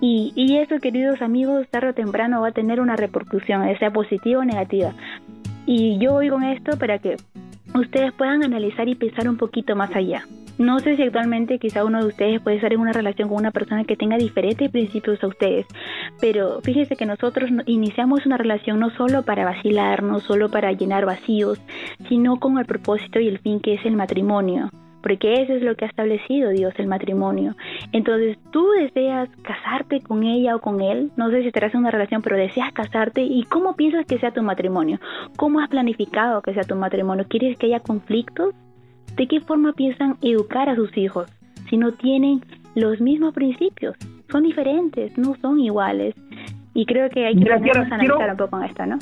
Y, 0.00 0.32
y, 0.34 0.58
eso, 0.58 0.78
queridos 0.78 1.22
amigos, 1.22 1.68
tarde 1.68 1.90
o 1.90 1.94
temprano 1.94 2.40
va 2.40 2.48
a 2.48 2.52
tener 2.52 2.80
una 2.80 2.96
repercusión, 2.96 3.62
sea 3.78 3.90
positiva 3.90 4.40
o 4.40 4.44
negativa. 4.44 4.92
Y 5.66 5.98
yo 5.98 6.12
voy 6.12 6.28
con 6.28 6.42
esto 6.42 6.76
para 6.78 6.98
que 6.98 7.16
ustedes 7.74 8.12
puedan 8.12 8.42
analizar 8.42 8.88
y 8.88 8.94
pensar 8.94 9.28
un 9.28 9.36
poquito 9.36 9.76
más 9.76 9.94
allá. 9.94 10.24
No 10.62 10.78
sé 10.78 10.94
si 10.94 11.02
actualmente 11.02 11.58
quizá 11.58 11.84
uno 11.84 11.98
de 11.98 12.06
ustedes 12.06 12.40
puede 12.40 12.54
estar 12.54 12.72
en 12.72 12.78
una 12.78 12.92
relación 12.92 13.28
con 13.28 13.38
una 13.38 13.50
persona 13.50 13.82
que 13.82 13.96
tenga 13.96 14.16
diferentes 14.16 14.70
principios 14.70 15.20
a 15.24 15.26
ustedes, 15.26 15.66
pero 16.20 16.60
fíjese 16.60 16.94
que 16.94 17.04
nosotros 17.04 17.50
iniciamos 17.66 18.26
una 18.26 18.36
relación 18.36 18.78
no 18.78 18.90
solo 18.90 19.24
para 19.24 19.44
vacilar, 19.44 20.04
no 20.04 20.20
solo 20.20 20.52
para 20.52 20.70
llenar 20.70 21.04
vacíos, 21.04 21.60
sino 22.08 22.38
con 22.38 22.58
el 22.58 22.64
propósito 22.64 23.18
y 23.18 23.26
el 23.26 23.40
fin 23.40 23.58
que 23.58 23.74
es 23.74 23.84
el 23.84 23.96
matrimonio 23.96 24.70
porque 25.02 25.42
eso 25.42 25.54
es 25.54 25.62
lo 25.62 25.74
que 25.74 25.84
ha 25.84 25.88
establecido 25.88 26.50
Dios 26.50 26.72
el 26.78 26.86
matrimonio. 26.86 27.56
Entonces, 27.90 28.38
tú 28.52 28.64
deseas 28.78 29.28
casarte 29.42 30.00
con 30.00 30.22
ella 30.22 30.54
o 30.54 30.60
con 30.60 30.80
él, 30.80 31.10
no 31.16 31.28
sé 31.30 31.40
si 31.40 31.48
estarás 31.48 31.74
en 31.74 31.80
una 31.80 31.90
relación, 31.90 32.22
pero 32.22 32.36
deseas 32.36 32.72
casarte 32.72 33.20
y 33.22 33.42
cómo 33.46 33.74
piensas 33.74 34.06
que 34.06 34.20
sea 34.20 34.30
tu 34.30 34.44
matrimonio, 34.44 35.00
cómo 35.36 35.58
has 35.58 35.68
planificado 35.68 36.40
que 36.40 36.54
sea 36.54 36.62
tu 36.62 36.76
matrimonio, 36.76 37.26
¿quieres 37.28 37.58
que 37.58 37.66
haya 37.66 37.80
conflictos? 37.80 38.54
¿De 39.16 39.26
qué 39.26 39.40
forma 39.40 39.72
piensan 39.72 40.16
educar 40.22 40.68
a 40.68 40.76
sus 40.76 40.96
hijos 40.96 41.30
si 41.68 41.76
no 41.76 41.92
tienen 41.92 42.40
los 42.74 43.00
mismos 43.00 43.34
principios? 43.34 43.96
Son 44.30 44.42
diferentes, 44.42 45.16
no 45.18 45.36
son 45.40 45.60
iguales. 45.60 46.14
Y 46.74 46.86
creo 46.86 47.10
que 47.10 47.26
hay 47.26 47.36
que 47.36 47.52
analizar 47.52 48.30
un 48.30 48.36
poco 48.36 48.58
en 48.58 48.64
esto, 48.64 48.86
¿no? 48.86 48.98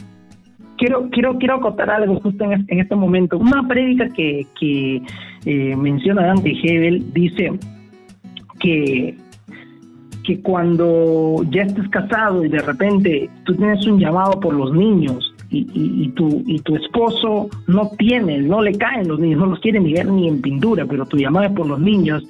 quiero, 0.80 1.08
quiero, 1.10 1.38
quiero 1.38 1.54
acotar 1.56 1.90
algo 1.90 2.18
justo 2.20 2.44
en, 2.44 2.80
este 2.80 2.96
momento. 2.96 3.38
Una 3.38 3.66
prédica 3.68 4.08
que, 4.08 4.46
que 4.58 5.02
eh, 5.44 5.76
menciona 5.76 6.26
Dante 6.26 6.52
Hebel 6.62 7.12
dice 7.12 7.52
que, 8.58 9.16
que 10.24 10.40
cuando 10.40 11.44
ya 11.50 11.62
estés 11.62 11.88
casado 11.90 12.44
y 12.44 12.48
de 12.48 12.60
repente 12.60 13.30
tú 13.44 13.54
tienes 13.54 13.86
un 13.86 14.00
llamado 14.00 14.40
por 14.40 14.54
los 14.54 14.72
niños 14.72 15.29
y, 15.50 15.66
y, 15.74 16.08
tu, 16.10 16.42
y 16.46 16.60
tu 16.60 16.76
esposo 16.76 17.48
no 17.66 17.90
tiene, 17.98 18.38
no 18.38 18.62
le 18.62 18.72
caen 18.76 19.08
los 19.08 19.18
niños, 19.18 19.40
no 19.40 19.46
los 19.46 19.60
quiere 19.60 19.80
ni 19.80 19.92
ver 19.92 20.06
ni 20.06 20.28
en 20.28 20.40
pintura, 20.40 20.86
pero 20.86 21.06
tu 21.06 21.16
llamado 21.16 21.46
es 21.46 21.52
por 21.52 21.66
los 21.66 21.80
niños 21.80 22.22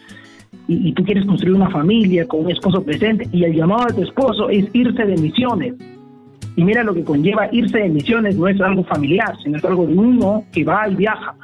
y, 0.66 0.88
y 0.88 0.92
tú 0.92 1.04
quieres 1.04 1.26
construir 1.26 1.54
una 1.54 1.70
familia 1.70 2.26
con 2.26 2.44
un 2.44 2.50
esposo 2.50 2.82
presente 2.82 3.28
y 3.32 3.44
el 3.44 3.54
llamado 3.54 3.86
de 3.86 3.94
tu 3.94 4.02
esposo 4.02 4.48
es 4.48 4.66
irse 4.72 5.04
de 5.04 5.16
misiones 5.16 5.74
y 6.56 6.64
mira 6.64 6.82
lo 6.82 6.94
que 6.94 7.04
conlleva 7.04 7.48
irse 7.52 7.78
de 7.78 7.88
misiones, 7.88 8.36
no 8.36 8.48
es 8.48 8.60
algo 8.60 8.84
familiar, 8.84 9.34
sino 9.42 9.56
es 9.56 9.64
algo 9.64 9.86
de 9.86 9.94
uno 9.94 10.44
que 10.52 10.64
va 10.64 10.88
y 10.88 10.94
viaja. 10.94 11.34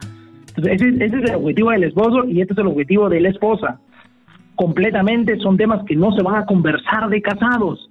Entonces, 0.57 0.81
ese, 0.83 1.05
es 1.05 1.31
el 1.31 1.35
objetivo 1.37 1.71
del 1.71 1.85
esposo 1.85 2.25
y 2.27 2.41
este 2.41 2.55
es 2.55 2.59
el 2.59 2.67
objetivo 2.67 3.09
de 3.09 3.21
la 3.21 3.29
esposa. 3.29 3.81
Completamente 4.57 5.39
son 5.39 5.57
temas 5.57 5.85
que 5.85 5.97
no 5.97 6.13
se 6.13 6.23
van 6.23 6.37
a 6.37 6.47
conversar 6.47 7.09
de 7.09 7.23
casados. 7.23 7.91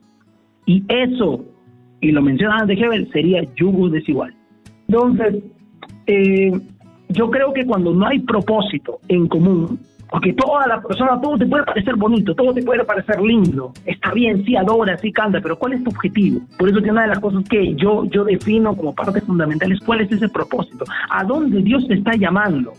Y 0.66 0.84
eso, 0.88 1.46
y 2.02 2.12
lo 2.12 2.22
menciona 2.22 2.66
de 2.66 2.74
Hebel, 2.74 3.10
sería 3.12 3.44
yugo 3.56 3.90
desigual. 3.90 4.34
Entonces, 4.88 5.44
eh, 6.08 6.52
yo 7.10 7.30
creo 7.30 7.54
que 7.54 7.66
cuando 7.66 7.94
no 7.94 8.06
hay 8.06 8.20
propósito 8.20 9.00
en 9.08 9.28
común, 9.28 9.80
porque 10.10 10.34
toda 10.34 10.68
la 10.68 10.82
persona, 10.82 11.20
todo 11.20 11.38
te 11.38 11.46
puede 11.46 11.64
parecer 11.64 11.96
bonito, 11.96 12.36
todo 12.36 12.54
te 12.54 12.64
puede 12.64 12.84
parecer 12.84 13.22
lindo. 13.22 13.74
Está 13.86 14.14
bien, 14.14 14.46
sí 14.46 14.56
adora, 14.56 14.98
sí 14.98 15.12
canta, 15.12 15.42
pero 15.42 15.58
¿cuál 15.58 15.74
es 15.74 15.84
tu 15.84 15.90
objetivo? 15.90 16.42
Por 16.58 16.70
eso 16.70 16.82
que 16.82 16.92
una 16.92 17.04
de 17.04 17.08
las 17.10 17.20
cosas 17.20 17.44
que 17.50 17.76
yo, 17.76 18.06
yo 18.06 18.24
defino 18.24 18.76
como 18.76 18.94
parte 18.94 19.22
fundamental 19.22 19.72
es 19.72 19.80
cuál 19.80 20.02
es 20.02 20.12
ese 20.12 20.30
propósito. 20.30 20.86
¿A 21.10 21.24
dónde 21.24 21.62
Dios 21.62 21.88
te 21.88 21.96
está 21.96 22.16
llamando? 22.16 22.74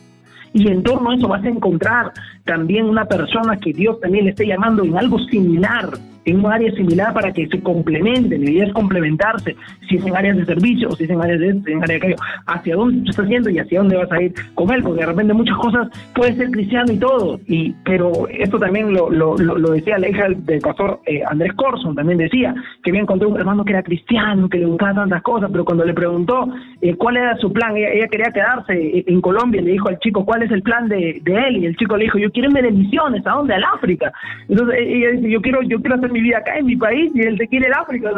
Y 0.52 0.68
en 0.68 0.82
torno 0.82 1.10
a 1.10 1.16
eso 1.16 1.28
vas 1.28 1.44
a 1.44 1.48
encontrar 1.48 2.12
también 2.46 2.86
una 2.86 3.04
persona 3.04 3.56
que 3.58 3.72
Dios 3.72 4.00
también 4.00 4.24
le 4.24 4.30
esté 4.30 4.46
llamando 4.46 4.84
en 4.84 4.96
algo 4.96 5.18
similar 5.18 5.90
en 6.26 6.44
un 6.44 6.52
área 6.52 6.70
similar 6.72 7.14
para 7.14 7.32
que 7.32 7.46
se 7.46 7.62
complementen, 7.62 8.44
la 8.44 8.50
idea 8.50 8.66
es 8.66 8.72
complementarse, 8.72 9.56
si 9.88 9.96
es 9.96 10.04
en 10.04 10.16
áreas 10.16 10.36
de 10.36 10.44
servicio, 10.44 10.88
o 10.88 10.96
si 10.96 11.04
es 11.04 11.10
en 11.10 11.22
áreas 11.22 11.40
de 11.40 11.48
esto, 11.50 11.70
en 11.70 11.82
áreas 11.82 11.88
de 11.88 11.96
aquello, 11.96 12.16
hacia 12.46 12.74
dónde 12.74 13.04
tú 13.04 13.10
estás 13.10 13.28
yendo 13.28 13.48
y 13.48 13.58
hacia 13.58 13.78
dónde 13.78 13.96
vas 13.96 14.10
a 14.10 14.20
ir 14.20 14.34
con 14.54 14.70
él, 14.72 14.82
porque 14.82 15.00
de 15.00 15.06
repente 15.06 15.32
muchas 15.32 15.56
cosas 15.56 15.88
puede 16.14 16.34
ser 16.34 16.50
cristiano 16.50 16.92
y 16.92 16.98
todo, 16.98 17.40
y 17.46 17.72
pero 17.84 18.26
esto 18.28 18.58
también 18.58 18.92
lo, 18.92 19.08
lo, 19.08 19.36
decía 19.70 19.98
la 19.98 20.08
hija 20.08 20.26
del 20.28 20.60
pastor 20.60 21.00
eh, 21.06 21.22
Andrés 21.28 21.52
Corson, 21.54 21.94
también 21.94 22.18
decía 22.18 22.54
que 22.82 22.90
había 22.90 23.02
encontrado 23.02 23.32
un 23.32 23.38
hermano 23.38 23.64
que 23.64 23.72
era 23.72 23.84
cristiano, 23.84 24.48
que 24.48 24.58
le 24.58 24.66
gustaba 24.66 24.94
tantas 24.94 25.22
cosas, 25.22 25.48
pero 25.52 25.64
cuando 25.64 25.84
le 25.84 25.94
preguntó 25.94 26.48
eh, 26.80 26.96
cuál 26.96 27.18
era 27.18 27.36
su 27.36 27.52
plan, 27.52 27.76
ella, 27.76 28.08
quería 28.08 28.32
quedarse 28.32 29.04
en 29.06 29.20
Colombia, 29.20 29.60
y 29.60 29.64
le 29.64 29.72
dijo 29.72 29.88
al 29.88 30.00
chico 30.00 30.24
cuál 30.24 30.42
es 30.42 30.50
el 30.50 30.62
plan 30.62 30.88
de, 30.88 31.20
de 31.22 31.34
él, 31.48 31.56
y 31.58 31.66
el 31.66 31.76
chico 31.76 31.96
le 31.96 32.04
dijo, 32.04 32.18
yo 32.18 32.30
de 32.42 32.72
misiones, 32.72 33.26
¿a 33.26 33.32
dónde? 33.32 33.54
Al 33.54 33.64
África. 33.64 34.12
Entonces 34.48 34.76
ella 34.78 35.10
dice, 35.12 35.30
yo 35.30 35.40
quiero, 35.40 35.62
yo 35.62 35.80
quiero 35.80 35.96
hacer 35.96 36.12
mi 36.12 36.20
vida 36.20 36.38
acá 36.38 36.56
en 36.56 36.66
mi 36.66 36.76
país 36.76 37.10
y 37.14 37.20
él 37.20 37.36
se 37.38 37.48
quiere 37.48 37.66
el 37.66 37.72
África. 37.72 38.10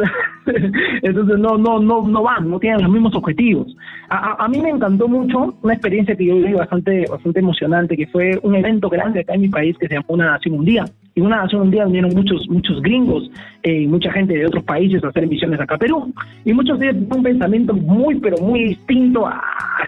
Entonces 1.02 1.38
no, 1.38 1.56
no, 1.56 1.78
no, 1.80 2.06
no 2.06 2.22
van, 2.22 2.50
no 2.50 2.58
tienen 2.58 2.82
los 2.82 2.90
mismos 2.90 3.14
objetivos. 3.14 3.74
A, 4.08 4.44
a, 4.44 4.48
mí 4.48 4.60
me 4.60 4.70
encantó 4.70 5.08
mucho 5.08 5.54
una 5.62 5.74
experiencia 5.74 6.16
que 6.16 6.26
yo 6.26 6.36
viví 6.36 6.54
bastante, 6.54 7.04
bastante 7.10 7.40
emocionante, 7.40 7.96
que 7.96 8.06
fue 8.06 8.38
un 8.42 8.54
evento 8.54 8.88
grande 8.88 9.20
acá 9.20 9.34
en 9.34 9.42
mi 9.42 9.48
país 9.48 9.76
que 9.78 9.86
se 9.86 9.94
llamó 9.94 10.06
Una 10.08 10.32
Nación 10.32 10.56
Un 10.56 10.64
Día. 10.64 10.84
Y 11.14 11.20
Una 11.20 11.42
Nación 11.42 11.62
Un 11.62 11.70
Día 11.70 11.84
vinieron 11.84 12.12
muchos, 12.14 12.48
muchos 12.48 12.80
gringos 12.82 13.30
eh, 13.62 13.82
y 13.82 13.86
mucha 13.86 14.12
gente 14.12 14.34
de 14.34 14.46
otros 14.46 14.64
países 14.64 15.02
a 15.02 15.08
hacer 15.08 15.26
misiones 15.26 15.60
acá 15.60 15.74
a 15.74 15.78
Perú. 15.78 16.12
Y 16.44 16.52
muchos 16.52 16.78
de 16.78 16.88
tienen 16.88 17.18
un 17.18 17.22
pensamiento 17.22 17.74
muy, 17.74 18.16
pero 18.16 18.36
muy 18.38 18.64
distinto 18.64 19.26
a, 19.26 19.42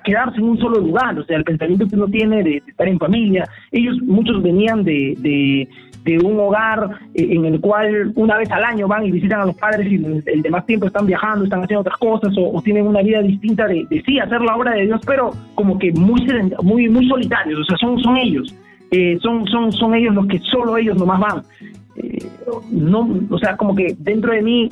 quedarse 0.05 0.39
en 0.39 0.45
un 0.45 0.59
solo 0.59 0.81
lugar. 0.81 1.19
O 1.19 1.25
sea, 1.25 1.37
el 1.37 1.45
pensamiento 1.45 1.87
que 1.87 1.97
uno 1.97 2.07
tiene 2.07 2.43
de, 2.43 2.63
estar 2.67 2.89
en 2.89 2.99
familia. 2.99 3.47
Ellos, 3.71 3.97
muchos 4.03 4.43
venían 4.43 4.83
de, 4.83 5.15
de 5.19 5.69
de 6.05 6.19
un 6.19 6.39
hogar 6.39 6.99
eh, 7.15 7.29
en 7.31 7.45
el 7.45 7.61
cual 7.61 8.13
una 8.15 8.39
vez 8.39 8.51
al 8.51 8.65
año 8.65 8.89
van 8.89 9.07
y 9.07 9.11
visitan 9.11 9.41
a 9.41 9.47
los 9.47 9.57
padres 9.57 9.91
y 9.91 9.97
el 9.97 10.43
demás 10.43 10.65
tiempo 10.67 10.87
están 10.87 11.07
viajando, 11.07 11.45
están 11.45 11.63
haciendo 11.63 11.81
otras 11.81 11.99
cosas 11.99 12.33
o, 12.39 12.61
tienen 12.63 12.87
una 12.87 13.03
vida 13.03 13.23
distinta 13.23 13.67
de, 13.67 13.87
sí 14.07 14.19
hacer 14.19 14.41
la 14.41 14.57
obra 14.57 14.73
de 14.73 14.87
Dios, 14.87 15.01
pero 15.07 15.31
como 15.55 15.79
que 15.79 15.93
muy 15.93 16.21
muy 16.63 16.89
muy 16.89 17.09
solitarios, 17.09 17.61
o 17.61 17.65
sea, 17.65 17.77
son 17.79 17.99
son 18.01 18.17
ellos, 18.17 18.55
eh, 18.91 19.19
son 19.23 19.47
son 19.47 19.73
son 19.73 19.95
ellos 19.95 20.15
los 20.15 20.27
que 20.27 20.39
solo 20.41 20.77
ellos 20.77 20.97
nomás 20.97 21.21
van. 21.21 21.43
Eh, 21.97 22.27
no, 22.71 23.09
o 23.31 23.39
sea, 23.39 23.57
como 23.57 23.75
que 23.75 23.97
dentro 23.99 24.33
de 24.33 24.43
mí 24.43 24.69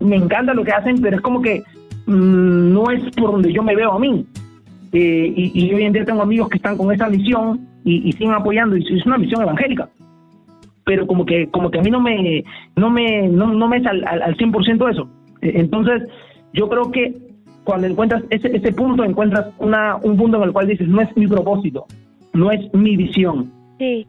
me 0.00 0.16
encanta 0.16 0.54
lo 0.54 0.64
que 0.64 0.72
hacen, 0.72 1.00
pero 1.00 1.16
es 1.16 1.22
como 1.22 1.40
que 1.40 1.62
mm, 2.06 2.72
no 2.72 2.90
es 2.90 3.02
por 3.16 3.32
donde 3.32 3.52
yo 3.52 3.62
me 3.62 3.76
veo 3.76 3.92
a 3.92 3.98
mí. 3.98 4.26
y, 4.92 5.50
y, 5.54 5.74
hoy 5.74 5.82
en 5.82 5.92
día 5.92 6.04
tengo 6.04 6.22
amigos 6.22 6.48
que 6.48 6.56
están 6.56 6.76
con 6.76 6.92
esa 6.92 7.08
misión 7.08 7.66
y, 7.84 8.12
siguen 8.12 8.32
apoyando, 8.32 8.76
y 8.76 8.82
es 8.82 9.06
una 9.06 9.18
misión 9.18 9.42
evangélica 9.42 9.88
pero 10.86 11.06
como 11.06 11.26
que 11.26 11.48
como 11.48 11.70
que 11.70 11.80
a 11.80 11.82
mí 11.82 11.90
no 11.90 12.00
me 12.00 12.44
no 12.76 12.90
me 12.90 13.28
no, 13.28 13.52
no 13.52 13.68
me 13.68 13.78
es 13.78 13.86
al, 13.86 14.04
al, 14.06 14.36
100% 14.36 14.90
eso. 14.92 15.08
E, 15.42 15.60
entonces, 15.60 16.08
yo 16.52 16.68
creo 16.68 16.90
que 16.92 17.12
cuando 17.64 17.88
encuentras 17.88 18.22
ese, 18.30 18.56
ese 18.56 18.72
punto, 18.72 19.02
encuentras 19.02 19.48
una, 19.58 19.96
un 19.96 20.16
punto 20.16 20.36
en 20.36 20.44
el 20.44 20.52
cual 20.52 20.68
dices, 20.68 20.86
no 20.86 21.00
es 21.00 21.14
mi 21.16 21.26
propósito, 21.26 21.86
no 22.32 22.52
es 22.52 22.72
mi 22.72 22.96
visión. 22.96 23.50
Sí, 23.78 24.06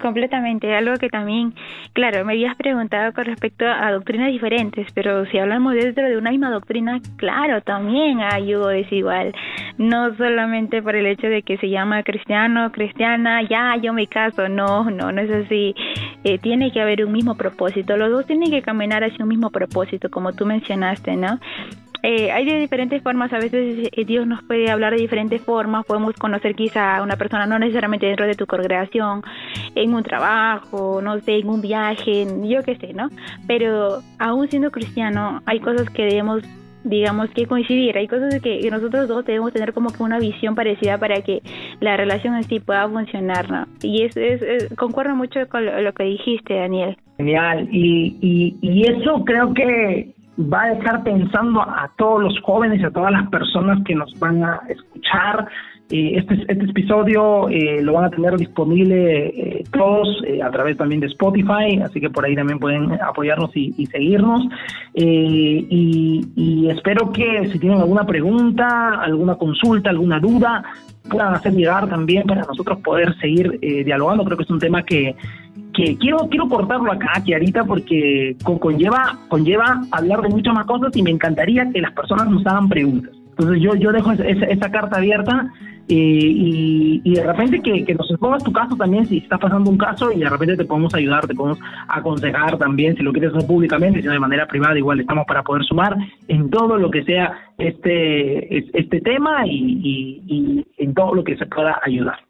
completamente. 0.00 0.74
Algo 0.74 0.96
que 0.96 1.08
también, 1.08 1.54
claro, 1.92 2.24
me 2.24 2.32
habías 2.32 2.56
preguntado 2.56 3.12
con 3.12 3.24
respecto 3.24 3.66
a 3.66 3.92
doctrinas 3.92 4.32
diferentes, 4.32 4.86
pero 4.94 5.26
si 5.26 5.38
hablamos 5.38 5.74
dentro 5.74 6.08
de 6.08 6.16
una 6.16 6.30
misma 6.30 6.50
doctrina, 6.50 7.00
claro, 7.16 7.60
también 7.62 8.20
hay 8.20 8.46
yugo 8.46 8.68
desigual. 8.68 9.34
No 9.78 10.14
solamente 10.16 10.82
por 10.82 10.96
el 10.96 11.06
hecho 11.06 11.26
de 11.26 11.42
que 11.42 11.58
se 11.58 11.68
llama 11.68 12.02
cristiano, 12.02 12.72
cristiana, 12.72 13.42
ya 13.42 13.76
yo 13.76 13.92
me 13.92 14.06
caso. 14.06 14.48
No, 14.48 14.90
no, 14.90 15.12
no 15.12 15.20
es 15.20 15.30
así. 15.30 15.74
Eh, 16.24 16.38
tiene 16.38 16.72
que 16.72 16.80
haber 16.80 17.04
un 17.04 17.12
mismo 17.12 17.36
propósito. 17.36 17.96
Los 17.96 18.10
dos 18.10 18.26
tienen 18.26 18.50
que 18.50 18.62
caminar 18.62 19.04
hacia 19.04 19.22
un 19.24 19.28
mismo 19.28 19.50
propósito, 19.50 20.10
como 20.10 20.32
tú 20.32 20.46
mencionaste, 20.46 21.16
¿no? 21.16 21.38
Eh, 22.08 22.30
hay 22.30 22.44
de 22.44 22.60
diferentes 22.60 23.02
formas, 23.02 23.32
a 23.32 23.38
veces 23.38 23.88
eh, 23.90 24.04
Dios 24.04 24.28
nos 24.28 24.40
puede 24.44 24.70
hablar 24.70 24.92
de 24.94 25.00
diferentes 25.00 25.42
formas, 25.42 25.84
podemos 25.84 26.14
conocer 26.14 26.54
quizá 26.54 26.98
a 26.98 27.02
una 27.02 27.16
persona 27.16 27.46
no 27.46 27.58
necesariamente 27.58 28.06
dentro 28.06 28.28
de 28.28 28.36
tu 28.36 28.46
congregación, 28.46 29.22
en 29.74 29.92
un 29.92 30.04
trabajo, 30.04 31.02
no 31.02 31.18
sé, 31.18 31.38
en 31.38 31.48
un 31.48 31.60
viaje, 31.60 32.24
yo 32.44 32.62
qué 32.62 32.76
sé, 32.76 32.92
¿no? 32.92 33.08
Pero 33.48 34.02
aún 34.20 34.48
siendo 34.48 34.70
cristiano, 34.70 35.42
hay 35.46 35.58
cosas 35.58 35.90
que 35.90 36.04
debemos 36.04 36.44
digamos 36.84 37.28
que 37.30 37.46
coincidir, 37.46 37.98
hay 37.98 38.06
cosas 38.06 38.40
que, 38.40 38.70
nosotros 38.70 39.08
dos 39.08 39.24
debemos 39.24 39.52
tener 39.52 39.72
como 39.72 39.92
que 39.92 40.04
una 40.04 40.20
visión 40.20 40.54
parecida 40.54 40.98
para 40.98 41.20
que 41.22 41.42
la 41.80 41.96
relación 41.96 42.36
en 42.36 42.44
sí 42.44 42.60
pueda 42.60 42.88
funcionar, 42.88 43.50
¿no? 43.50 43.66
Y 43.82 44.04
es, 44.04 44.16
es, 44.16 44.72
concuerdo 44.76 45.16
mucho 45.16 45.40
con 45.48 45.66
lo, 45.66 45.92
que 45.92 46.04
dijiste, 46.04 46.54
Daniel. 46.54 46.96
Genial, 47.16 47.68
y, 47.72 48.16
y, 48.20 48.56
y 48.62 48.82
eso 48.84 49.24
creo 49.24 49.52
que 49.52 50.14
va 50.38 50.64
a 50.64 50.74
dejar 50.74 51.02
pensando 51.02 51.60
a 51.60 51.90
todos 51.96 52.22
los 52.22 52.40
jóvenes 52.42 52.80
y 52.80 52.84
a 52.84 52.90
todas 52.90 53.12
las 53.12 53.28
personas 53.28 53.82
que 53.84 53.94
nos 53.94 54.18
van 54.18 54.42
a 54.44 54.60
escuchar. 54.68 55.48
Eh, 55.88 56.18
este, 56.18 56.34
este 56.48 56.64
episodio 56.64 57.48
eh, 57.48 57.80
lo 57.80 57.92
van 57.92 58.06
a 58.06 58.10
tener 58.10 58.36
disponible 58.36 59.28
eh, 59.28 59.64
todos 59.70 60.20
a 60.42 60.50
través 60.50 60.76
también 60.76 61.00
de 61.00 61.06
Spotify, 61.06 61.80
así 61.84 62.00
que 62.00 62.10
por 62.10 62.24
ahí 62.24 62.34
también 62.34 62.58
pueden 62.58 63.00
apoyarnos 63.00 63.56
y, 63.56 63.86
seguirnos. 63.86 64.42
Y, 64.94 66.26
y, 66.34 66.68
espero 66.70 67.12
que 67.12 67.48
si 67.52 67.58
tienen 67.60 67.78
alguna 67.78 68.04
pregunta, 68.04 69.00
alguna 69.00 69.36
consulta, 69.36 69.90
alguna 69.90 70.18
duda, 70.18 70.64
puedan 71.08 71.34
hacer 71.34 71.52
llegar 71.52 71.88
también 71.88 72.24
para 72.24 72.42
nosotros 72.42 72.80
poder 72.80 73.16
seguir 73.18 73.60
dialogando. 73.60 74.24
Creo 74.24 74.36
que 74.36 74.42
es 74.42 74.50
un 74.50 74.58
tema 74.58 74.82
que, 74.82 75.14
que 75.76 75.96
quiero 75.98 76.28
quiero 76.30 76.48
cortarlo 76.48 76.90
acá, 76.90 77.22
Kiarita, 77.22 77.64
porque 77.64 78.36
conlleva, 78.42 79.18
conlleva 79.28 79.82
hablar 79.92 80.22
de 80.22 80.30
muchas 80.30 80.54
más 80.54 80.64
cosas 80.66 80.96
y 80.96 81.02
me 81.02 81.10
encantaría 81.10 81.70
que 81.70 81.82
las 81.82 81.92
personas 81.92 82.28
nos 82.28 82.46
hagan 82.46 82.68
preguntas. 82.68 83.12
Entonces 83.30 83.62
yo, 83.62 83.74
yo 83.74 83.92
dejo 83.92 84.12
esa, 84.12 84.24
esa 84.24 84.70
carta 84.70 84.96
abierta 84.96 85.52
y, 85.88 87.02
y, 87.04 87.14
de 87.14 87.22
repente 87.22 87.60
que, 87.60 87.94
nos 87.94 88.10
expongas 88.10 88.42
tu 88.42 88.50
caso 88.52 88.74
también 88.74 89.06
si 89.06 89.18
estás 89.18 89.38
pasando 89.38 89.70
un 89.70 89.78
caso 89.78 90.10
y 90.10 90.18
de 90.18 90.28
repente 90.28 90.56
te 90.56 90.64
podemos 90.64 90.92
ayudar, 90.94 91.26
te 91.26 91.34
podemos 91.34 91.60
aconsejar 91.86 92.58
también 92.58 92.96
si 92.96 93.02
lo 93.02 93.12
quieres 93.12 93.34
hacer 93.34 93.46
públicamente, 93.46 94.00
si 94.00 94.06
no 94.06 94.12
de 94.14 94.18
manera 94.18 94.46
privada, 94.46 94.78
igual 94.78 94.98
estamos 94.98 95.26
para 95.26 95.42
poder 95.42 95.62
sumar 95.64 95.96
en 96.26 96.50
todo 96.50 96.76
lo 96.78 96.90
que 96.90 97.04
sea 97.04 97.34
este 97.58 98.78
este 98.78 99.00
tema 99.00 99.46
y, 99.46 100.22
y 100.26 100.66
en 100.78 100.94
todo 100.94 101.14
lo 101.14 101.22
que 101.22 101.36
se 101.36 101.46
pueda 101.46 101.78
ayudar. 101.84 102.25